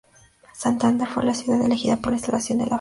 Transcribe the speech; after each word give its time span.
Santander 0.55 1.07
fue 1.07 1.23
la 1.23 1.35
ciudad 1.35 1.61
elegida 1.61 1.97
para 1.97 2.09
la 2.13 2.17
instalación 2.17 2.57
de 2.57 2.63
la 2.63 2.65
fábrica. 2.65 2.69